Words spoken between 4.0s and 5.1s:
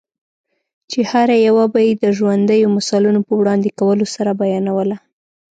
سره بیانوله؛